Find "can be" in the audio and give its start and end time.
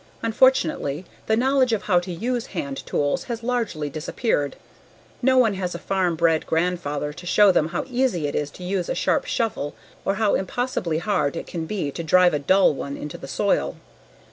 11.45-11.91